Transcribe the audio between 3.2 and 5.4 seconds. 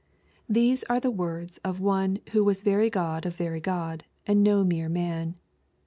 of very God, and no mere man.